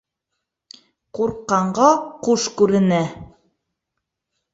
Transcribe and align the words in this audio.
Ҡурҡҡанға 1.17 1.89
ҡуш 2.29 2.47
күренә. 2.63 3.03